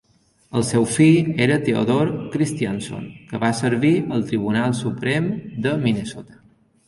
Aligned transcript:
El 0.59 0.63
seu 0.67 0.85
fill 0.91 1.27
era 1.45 1.57
Theodore 1.65 2.15
Christianson, 2.35 3.05
que 3.33 3.41
va 3.45 3.53
servir 3.59 3.93
al 4.17 4.25
Tribunal 4.33 4.75
Suprem 4.79 5.31
de 5.67 5.75
Minnesota. 5.85 6.41